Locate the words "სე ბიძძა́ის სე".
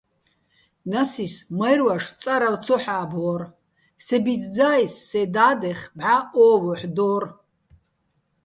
4.05-5.21